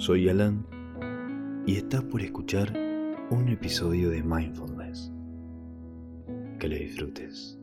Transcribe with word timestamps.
Soy 0.00 0.30
Alan 0.30 0.66
y 1.66 1.76
estás 1.76 2.02
por 2.04 2.22
escuchar 2.22 2.72
un 3.28 3.50
episodio 3.50 4.08
de 4.08 4.22
Mindfulness. 4.22 5.12
Que 6.58 6.68
le 6.68 6.78
disfrutes. 6.78 7.58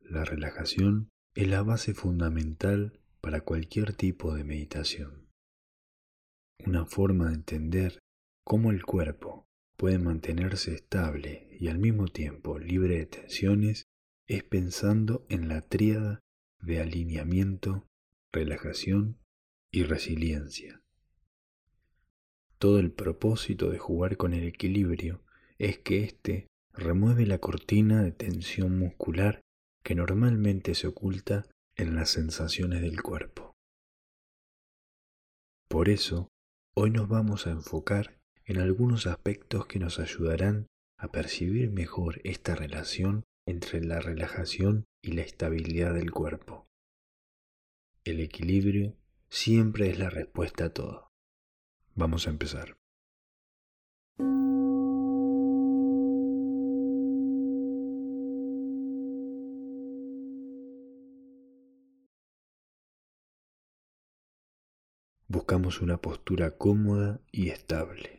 La 0.00 0.24
relajación 0.24 1.10
es 1.34 1.46
la 1.46 1.62
base 1.62 1.92
fundamental 1.92 3.02
para 3.20 3.42
cualquier 3.42 3.92
tipo 3.92 4.34
de 4.34 4.44
meditación. 4.44 5.28
Una 6.64 6.86
forma 6.86 7.28
de 7.28 7.34
entender 7.34 7.98
cómo 8.46 8.70
el 8.70 8.82
cuerpo 8.86 9.47
puede 9.78 9.98
mantenerse 10.00 10.74
estable 10.74 11.46
y 11.58 11.68
al 11.68 11.78
mismo 11.78 12.08
tiempo 12.08 12.58
libre 12.58 12.98
de 12.98 13.06
tensiones 13.06 13.84
es 14.26 14.42
pensando 14.42 15.24
en 15.28 15.48
la 15.48 15.62
tríada 15.62 16.20
de 16.60 16.80
alineamiento, 16.80 17.86
relajación 18.32 19.18
y 19.70 19.84
resiliencia. 19.84 20.82
Todo 22.58 22.80
el 22.80 22.90
propósito 22.90 23.70
de 23.70 23.78
jugar 23.78 24.16
con 24.16 24.34
el 24.34 24.44
equilibrio 24.44 25.22
es 25.58 25.78
que 25.78 26.02
éste 26.02 26.48
remueve 26.72 27.24
la 27.24 27.38
cortina 27.38 28.02
de 28.02 28.10
tensión 28.10 28.76
muscular 28.78 29.40
que 29.84 29.94
normalmente 29.94 30.74
se 30.74 30.88
oculta 30.88 31.46
en 31.76 31.94
las 31.94 32.10
sensaciones 32.10 32.82
del 32.82 33.00
cuerpo. 33.00 33.54
Por 35.68 35.88
eso, 35.88 36.28
hoy 36.74 36.90
nos 36.90 37.08
vamos 37.08 37.46
a 37.46 37.50
enfocar 37.50 38.17
en 38.48 38.58
algunos 38.60 39.06
aspectos 39.06 39.66
que 39.66 39.78
nos 39.78 40.00
ayudarán 40.00 40.68
a 40.96 41.08
percibir 41.08 41.70
mejor 41.70 42.22
esta 42.24 42.54
relación 42.54 43.24
entre 43.46 43.84
la 43.84 44.00
relajación 44.00 44.86
y 45.02 45.12
la 45.12 45.20
estabilidad 45.20 45.92
del 45.92 46.10
cuerpo. 46.10 46.66
El 48.04 48.20
equilibrio 48.20 48.96
siempre 49.28 49.90
es 49.90 49.98
la 49.98 50.08
respuesta 50.08 50.64
a 50.64 50.70
todo. 50.70 51.10
Vamos 51.94 52.26
a 52.26 52.30
empezar. 52.30 52.78
Buscamos 65.26 65.82
una 65.82 65.98
postura 65.98 66.52
cómoda 66.52 67.20
y 67.30 67.50
estable. 67.50 68.17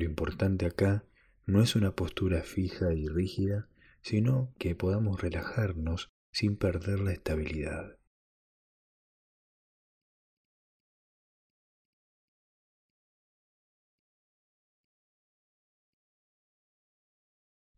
Lo 0.00 0.06
importante 0.06 0.64
acá 0.64 1.04
no 1.44 1.62
es 1.62 1.76
una 1.76 1.94
postura 1.94 2.42
fija 2.42 2.94
y 2.94 3.06
rígida, 3.06 3.68
sino 4.00 4.50
que 4.58 4.74
podamos 4.74 5.20
relajarnos 5.20 6.08
sin 6.32 6.56
perder 6.56 7.00
la 7.00 7.12
estabilidad. 7.12 7.98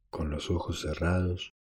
Con 0.09 0.31
los 0.31 0.49
ojos 0.49 0.83
cerrados 0.83 1.57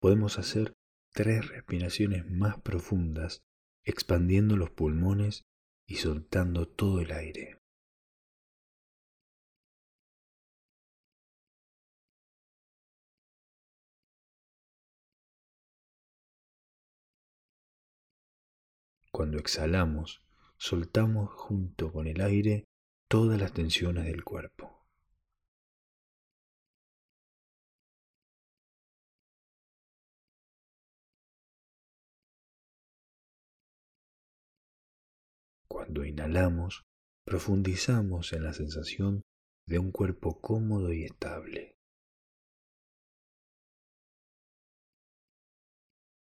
podemos 0.00 0.38
hacer 0.38 0.72
tres 1.12 1.48
respiraciones 1.48 2.24
más 2.30 2.58
profundas, 2.62 3.44
expandiendo 3.84 4.56
los 4.56 4.70
pulmones 4.70 5.44
y 5.86 5.96
soltando 5.96 6.66
todo 6.66 7.02
el 7.02 7.12
aire. 7.12 7.57
Cuando 19.18 19.38
exhalamos, 19.38 20.22
soltamos 20.58 21.28
junto 21.32 21.90
con 21.90 22.06
el 22.06 22.20
aire 22.20 22.66
todas 23.08 23.36
las 23.40 23.52
tensiones 23.52 24.04
del 24.04 24.22
cuerpo. 24.22 24.86
Cuando 35.66 36.04
inhalamos, 36.04 36.84
profundizamos 37.24 38.32
en 38.32 38.44
la 38.44 38.52
sensación 38.52 39.22
de 39.66 39.80
un 39.80 39.90
cuerpo 39.90 40.40
cómodo 40.40 40.92
y 40.92 41.02
estable. 41.02 41.74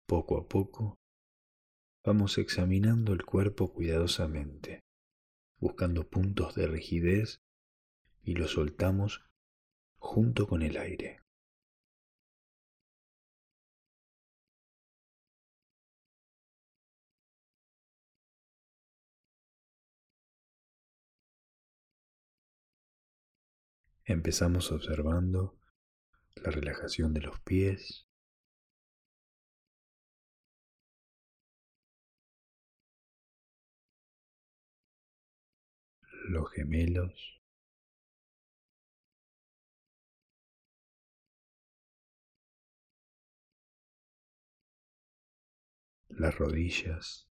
Poco 0.07 0.37
a 0.37 0.47
poco 0.47 0.99
vamos 2.05 2.37
examinando 2.37 3.15
el 3.15 3.25
cuerpo 3.25 3.73
cuidadosamente, 3.73 4.85
buscando 5.59 6.07
puntos 6.07 6.55
de 6.55 6.67
rigidez 6.67 7.41
y 8.23 8.35
lo 8.35 8.47
soltamos 8.47 9.25
junto 9.97 10.47
con 10.47 10.63
el 10.63 10.77
aire. 10.77 11.21
Empezamos 24.05 24.71
observando 24.71 25.57
la 26.37 26.51
relajación 26.51 27.15
de 27.15 27.23
los 27.23 27.41
pies, 27.41 28.04
los 36.25 36.51
gemelos, 36.51 37.41
las 46.09 46.37
rodillas, 46.39 47.29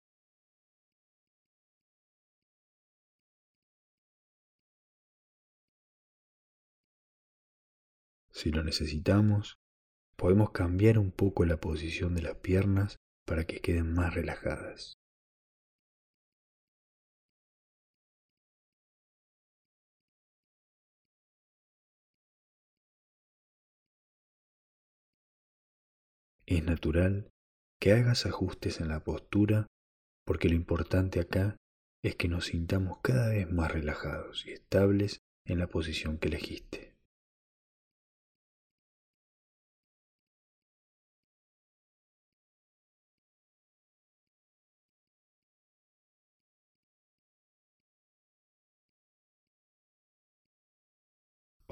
Si 8.32 8.50
lo 8.50 8.64
necesitamos, 8.64 9.60
podemos 10.16 10.50
cambiar 10.50 10.98
un 10.98 11.12
poco 11.12 11.44
la 11.44 11.58
posición 11.58 12.14
de 12.14 12.22
las 12.22 12.36
piernas 12.38 12.96
para 13.24 13.44
que 13.44 13.60
queden 13.60 13.94
más 13.94 14.14
relajadas. 14.14 15.01
Es 26.46 26.64
natural 26.64 27.30
que 27.80 27.92
hagas 27.92 28.26
ajustes 28.26 28.80
en 28.80 28.88
la 28.88 29.04
postura 29.04 29.66
porque 30.24 30.48
lo 30.48 30.54
importante 30.54 31.20
acá 31.20 31.56
es 32.04 32.16
que 32.16 32.28
nos 32.28 32.46
sintamos 32.46 32.98
cada 33.02 33.28
vez 33.30 33.50
más 33.50 33.70
relajados 33.72 34.46
y 34.46 34.52
estables 34.52 35.20
en 35.46 35.58
la 35.58 35.66
posición 35.66 36.18
que 36.18 36.28
elegiste. 36.28 36.92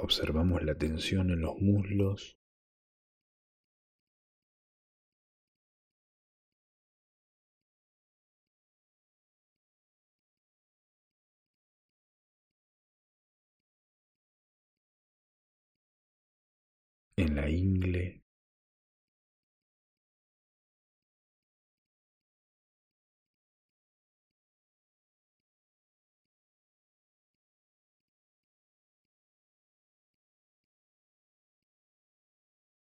Observamos 0.02 0.62
la 0.62 0.74
tensión 0.74 1.30
en 1.30 1.42
los 1.42 1.60
muslos, 1.60 2.39
en 17.16 17.36
la 17.36 17.48
ingle, 17.48 18.22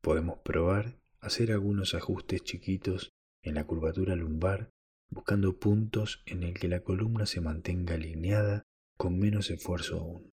podemos 0.08 0.40
probar 0.40 0.98
hacer 1.20 1.52
algunos 1.52 1.94
ajustes 1.94 2.42
chiquitos 2.42 3.12
en 3.44 3.56
la 3.56 3.66
curvatura 3.66 4.16
lumbar 4.16 4.70
buscando 5.10 5.60
puntos 5.60 6.24
en 6.26 6.44
el 6.44 6.54
que 6.54 6.70
la 6.70 6.80
columna 6.80 7.26
se 7.26 7.42
mantenga 7.42 7.96
alineada 7.96 8.64
con 8.98 9.20
menos 9.20 9.50
esfuerzo 9.52 10.00
aún. 10.00 10.37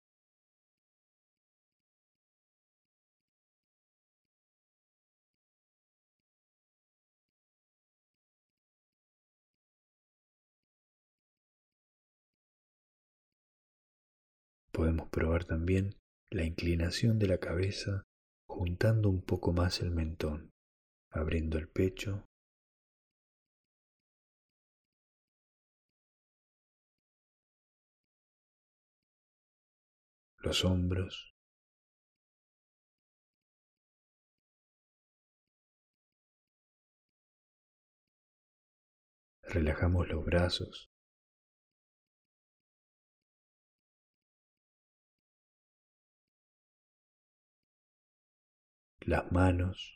Podemos 14.80 15.10
probar 15.10 15.44
también 15.44 15.98
la 16.32 16.46
inclinación 16.46 17.20
de 17.20 17.28
la 17.28 17.38
cabeza 17.38 18.06
juntando 18.48 19.10
un 19.10 19.22
poco 19.22 19.52
más 19.52 19.82
el 19.82 19.92
mentón, 19.92 20.52
abriendo 21.12 21.58
el 21.58 21.68
pecho. 21.68 22.24
Los 30.38 30.64
hombros, 30.64 31.34
relajamos 39.44 40.08
los 40.08 40.24
brazos, 40.24 40.89
las 49.10 49.32
manos, 49.32 49.96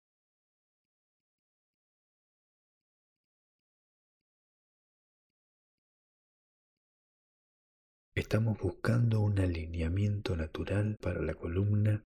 Estamos 8.15 8.60
buscando 8.60 9.21
un 9.21 9.39
alineamiento 9.39 10.36
natural 10.36 10.98
para 11.01 11.19
la 11.21 11.33
columna 11.33 12.04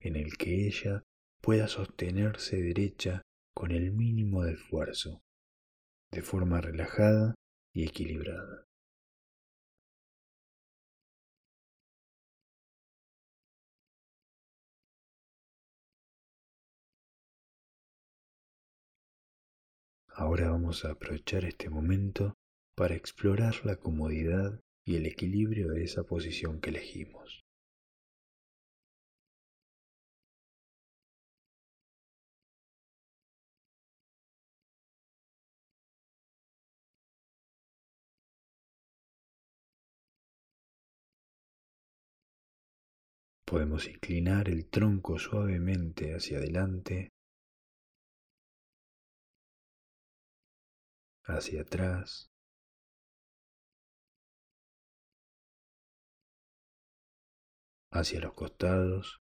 en 0.00 0.16
el 0.16 0.36
que 0.36 0.66
ella 0.66 1.04
pueda 1.40 1.68
sostenerse 1.68 2.60
derecha 2.60 3.22
con 3.54 3.70
el 3.70 3.92
mínimo 3.92 4.42
de 4.42 4.54
esfuerzo, 4.54 5.22
de 6.10 6.22
forma 6.22 6.60
relajada 6.60 7.36
y 7.72 7.84
equilibrada. 7.84 8.66
Ahora 20.18 20.48
vamos 20.48 20.86
a 20.86 20.92
aprovechar 20.92 21.44
este 21.44 21.68
momento 21.68 22.38
para 22.74 22.94
explorar 22.94 23.54
la 23.66 23.76
comodidad 23.76 24.58
y 24.86 24.96
el 24.96 25.04
equilibrio 25.04 25.68
de 25.68 25.84
esa 25.84 26.04
posición 26.04 26.58
que 26.58 26.70
elegimos. 26.70 27.44
Podemos 43.44 43.86
inclinar 43.86 44.48
el 44.48 44.64
tronco 44.70 45.18
suavemente 45.18 46.14
hacia 46.14 46.38
adelante, 46.38 47.10
hacia 51.26 51.62
atrás, 51.62 52.30
hacia 57.90 58.20
los 58.20 58.34
costados. 58.34 59.20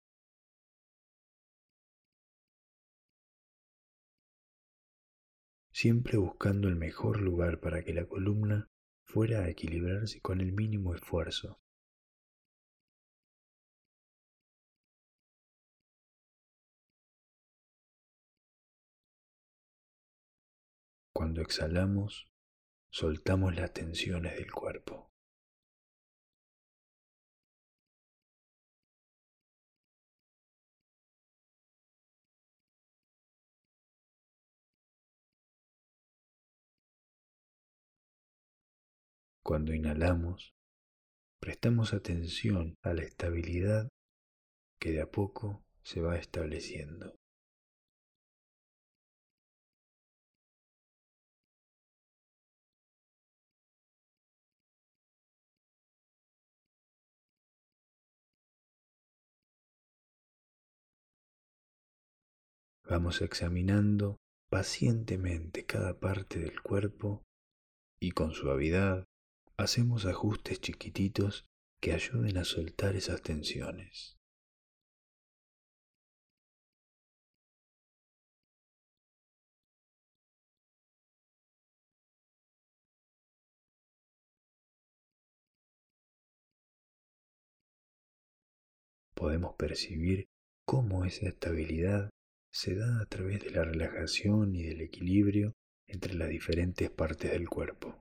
Siempre 5.73 6.19
buscando 6.19 6.69
el 6.69 6.77
mejor 6.77 7.21
lugar 7.21 7.61
para 7.61 7.83
que 7.83 7.95
la 7.95 8.07
columna 8.07 8.69
fuera 9.05 9.41
a 9.41 9.49
equilibrarse 9.49 10.21
con 10.21 10.41
el 10.41 10.53
mínimo 10.53 10.95
esfuerzo. 10.95 11.64
Cuando 21.17 21.43
exhalamos, 21.43 22.27
soltamos 22.91 23.55
las 23.55 23.73
tensiones 23.73 24.35
del 24.35 24.51
cuerpo. 24.51 25.13
Cuando 39.45 39.73
inhalamos, 39.73 40.53
prestamos 41.39 41.95
atención 41.95 42.75
a 42.83 42.93
la 42.93 43.03
estabilidad 43.05 43.89
que 44.81 44.91
de 44.91 45.03
a 45.03 45.07
poco 45.07 45.63
se 45.85 46.01
va 46.01 46.17
estableciendo. 46.17 47.15
Vamos 62.87 63.23
examinando 63.23 64.19
pacientemente 64.51 65.65
cada 65.65 65.99
parte 65.99 66.39
del 66.39 66.61
cuerpo 66.61 67.23
y 67.99 68.11
con 68.11 68.33
suavidad 68.33 69.05
hacemos 69.57 70.05
ajustes 70.05 70.61
chiquititos 70.61 71.47
que 71.81 71.95
ayuden 71.95 72.37
a 72.37 72.45
soltar 72.45 72.95
esas 72.95 73.23
tensiones. 73.23 74.19
Podemos 89.15 89.55
percibir 89.55 90.27
cómo 90.67 91.07
esa 91.07 91.29
estabilidad 91.29 92.11
se 92.55 92.77
da 92.77 93.01
a 93.01 93.07
través 93.07 93.43
de 93.43 93.51
la 93.51 93.65
relajación 93.65 94.55
y 94.55 94.63
del 94.63 94.81
equilibrio 94.81 95.55
entre 95.89 96.15
las 96.15 96.29
diferentes 96.29 96.89
partes 96.89 97.33
del 97.33 97.49
cuerpo. 97.49 98.01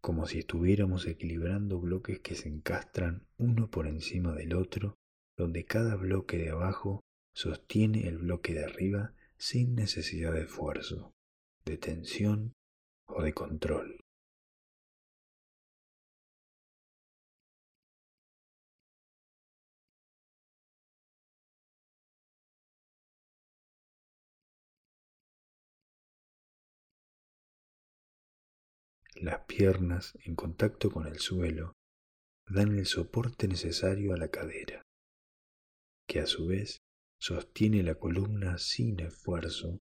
como 0.00 0.24
si 0.26 0.38
estuviéramos 0.38 1.08
equilibrando 1.08 1.80
bloques 1.80 2.20
que 2.20 2.36
se 2.36 2.48
encastran 2.48 3.26
uno 3.38 3.68
por 3.68 3.88
encima 3.88 4.32
del 4.34 4.54
otro, 4.54 4.94
donde 5.36 5.64
cada 5.64 5.96
bloque 5.96 6.38
de 6.38 6.50
abajo 6.50 7.00
sostiene 7.36 8.08
el 8.08 8.16
bloque 8.16 8.54
de 8.54 8.64
arriba 8.64 9.12
sin 9.36 9.74
necesidad 9.74 10.32
de 10.32 10.44
esfuerzo, 10.44 11.12
de 11.66 11.76
tensión 11.76 12.54
o 13.06 13.22
de 13.22 13.34
control. 13.34 14.00
Las 29.16 29.40
piernas 29.44 30.16
en 30.24 30.36
contacto 30.36 30.90
con 30.90 31.06
el 31.06 31.18
suelo 31.18 31.74
dan 32.46 32.78
el 32.78 32.86
soporte 32.86 33.46
necesario 33.46 34.14
a 34.14 34.16
la 34.16 34.28
cadera, 34.28 34.82
que 36.06 36.20
a 36.20 36.26
su 36.26 36.46
vez 36.46 36.78
sostiene 37.18 37.82
la 37.82 37.94
columna 37.94 38.58
sin 38.58 39.00
esfuerzo, 39.00 39.78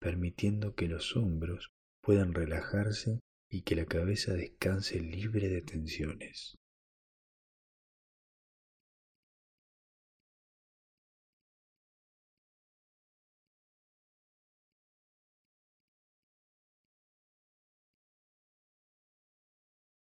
permitiendo 0.00 0.74
que 0.74 0.88
los 0.88 1.16
hombros 1.16 1.72
puedan 2.02 2.34
relajarse 2.34 3.20
y 3.50 3.62
que 3.62 3.76
la 3.76 3.86
cabeza 3.86 4.34
descanse 4.34 5.00
libre 5.00 5.48
de 5.48 5.62
tensiones. 5.62 6.56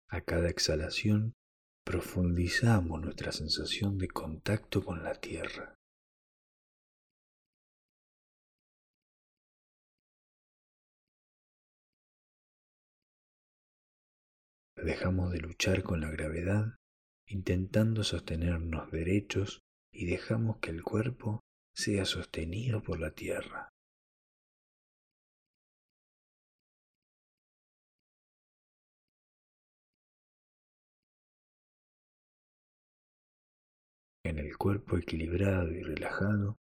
A 0.08 0.20
cada 0.23 0.49
exhalación 0.49 1.35
profundizamos 1.85 3.00
nuestra 3.02 3.32
sensación 3.32 3.99
de 3.99 4.08
contacto 4.08 4.85
con 4.85 5.04
la 5.04 5.14
tierra. 5.14 5.76
Dejamos 14.87 15.33
de 15.33 15.40
luchar 15.40 15.83
con 15.83 16.00
la 16.00 16.11
gravedad 16.11 16.76
intentando 17.26 18.05
sostenernos 18.05 18.93
derechos 18.93 19.59
y 19.93 20.07
dejamos 20.07 20.59
que 20.59 20.71
el 20.71 20.85
cuerpo 20.85 21.40
sea 21.75 22.05
sostenido 22.05 22.85
por 22.85 23.00
la 23.00 23.11
tierra. 23.11 23.69
En 34.23 34.38
el 34.38 34.57
cuerpo 34.57 34.99
equilibrado 34.99 35.73
y 35.73 35.83
relajado, 35.83 36.59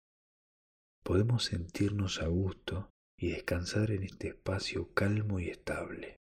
podemos 1.04 1.44
sentirnos 1.44 2.22
a 2.22 2.28
gusto 2.28 2.90
y 3.20 3.32
descansar 3.32 3.92
en 3.92 4.04
este 4.04 4.30
espacio 4.30 4.94
calmo 4.94 5.42
y 5.42 5.50
estable. 5.50 6.23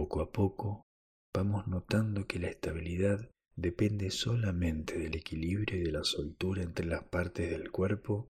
Poco 0.00 0.22
a 0.22 0.32
poco 0.32 0.86
vamos 1.34 1.66
notando 1.66 2.26
que 2.26 2.38
la 2.38 2.48
estabilidad 2.48 3.30
depende 3.54 4.10
solamente 4.10 4.98
del 4.98 5.14
equilibrio 5.14 5.76
y 5.78 5.84
de 5.84 5.92
la 5.92 6.04
soltura 6.04 6.62
entre 6.62 6.86
las 6.86 7.04
partes 7.04 7.50
del 7.50 7.70
cuerpo 7.70 8.26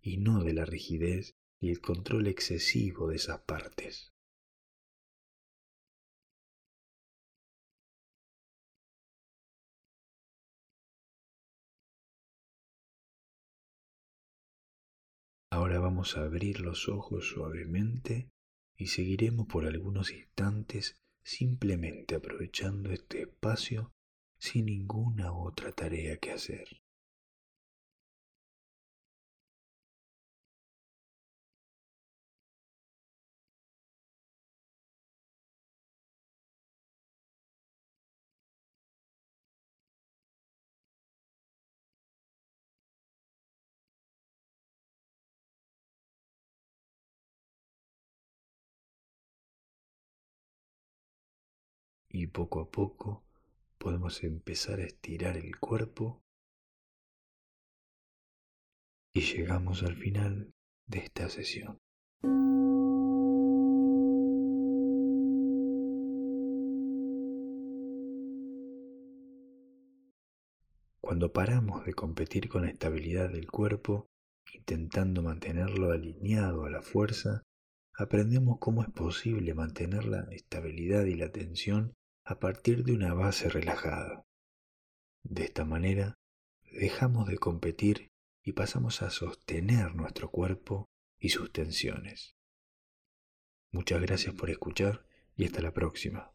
y 0.00 0.18
no 0.18 0.44
de 0.44 0.52
la 0.52 0.64
rigidez 0.64 1.32
y 1.60 1.70
el 1.70 1.80
control 1.80 2.28
excesivo 2.28 3.08
de 3.08 3.16
esas 3.16 3.40
partes. 3.40 4.12
Ahora 15.50 15.80
vamos 15.80 16.16
a 16.16 16.22
abrir 16.22 16.60
los 16.60 16.88
ojos 16.88 17.26
suavemente 17.26 18.28
y 18.76 18.86
seguiremos 18.86 19.48
por 19.48 19.66
algunos 19.66 20.12
instantes 20.12 20.94
simplemente 21.28 22.14
aprovechando 22.14 22.90
este 22.90 23.20
espacio 23.20 23.92
sin 24.38 24.64
ninguna 24.64 25.30
otra 25.34 25.72
tarea 25.72 26.16
que 26.16 26.32
hacer. 26.32 26.80
Y 52.10 52.26
poco 52.26 52.60
a 52.60 52.70
poco 52.70 53.24
podemos 53.78 54.22
empezar 54.24 54.80
a 54.80 54.84
estirar 54.84 55.36
el 55.36 55.58
cuerpo 55.58 56.22
y 59.14 59.20
llegamos 59.20 59.82
al 59.82 59.96
final 59.96 60.52
de 60.86 60.98
esta 60.98 61.28
sesión. 61.28 61.78
Cuando 71.00 71.32
paramos 71.32 71.86
de 71.86 71.94
competir 71.94 72.48
con 72.48 72.62
la 72.62 72.68
estabilidad 72.68 73.30
del 73.30 73.50
cuerpo, 73.50 74.08
intentando 74.52 75.22
mantenerlo 75.22 75.90
alineado 75.90 76.64
a 76.64 76.70
la 76.70 76.82
fuerza, 76.82 77.42
aprendemos 77.94 78.58
cómo 78.60 78.82
es 78.82 78.90
posible 78.90 79.54
mantener 79.54 80.04
la 80.04 80.28
estabilidad 80.30 81.06
y 81.06 81.14
la 81.14 81.32
tensión 81.32 81.94
a 82.28 82.38
partir 82.38 82.84
de 82.84 82.92
una 82.92 83.14
base 83.14 83.48
relajada. 83.48 84.26
De 85.22 85.44
esta 85.44 85.64
manera, 85.64 86.18
dejamos 86.70 87.26
de 87.26 87.38
competir 87.38 88.10
y 88.44 88.52
pasamos 88.52 89.00
a 89.00 89.08
sostener 89.08 89.94
nuestro 89.94 90.30
cuerpo 90.30 90.90
y 91.18 91.30
sus 91.30 91.50
tensiones. 91.50 92.36
Muchas 93.72 94.02
gracias 94.02 94.34
por 94.34 94.50
escuchar 94.50 95.06
y 95.36 95.46
hasta 95.46 95.62
la 95.62 95.72
próxima. 95.72 96.34